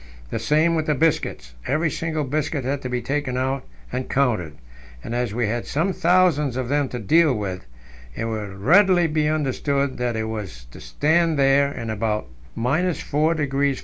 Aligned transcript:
The 0.31 0.39
same 0.39 0.73
with 0.73 0.87
the 0.87 0.95
biscuits; 0.95 1.53
every 1.67 1.91
single 1.91 2.23
biscuit 2.23 2.63
had 2.65 2.81
to 2.81 2.89
be 2.89 3.03
taken 3.03 3.37
out 3.37 3.63
and 3.93 4.09
counted, 4.09 4.53
and 5.03 5.13
as 5.13 5.31
we 5.31 5.45
had 5.45 5.67
some 5.67 5.93
thousands 5.93 6.57
of 6.57 6.69
them 6.69 6.89
to 6.89 6.97
deal 6.97 7.35
with, 7.35 7.67
it 8.15 8.25
will 8.25 8.47
readily 8.55 9.05
be 9.05 9.27
understood 9.27 9.99
what 9.99 10.15
it 10.15 10.23
was 10.23 10.65
to 10.71 10.81
stand 10.81 11.37
there 11.37 11.71
in 11.71 11.91
about 11.91 12.25
4° 12.57 13.69
F. 13.75 13.79